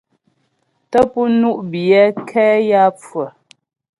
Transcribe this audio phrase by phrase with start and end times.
[0.91, 3.29] Tə́ pú ŋú' biyɛ nkɛ yaə́pfʉə́'ə.